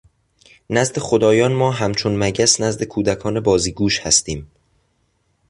نزد 0.69 0.99
خدایان 0.99 1.53
ما 1.53 1.71
همچون 1.71 2.15
مگس 2.17 2.61
نزد 2.61 2.83
کودکان 2.83 3.39
بازیگوش 3.39 3.99
هستیم. 3.99 4.51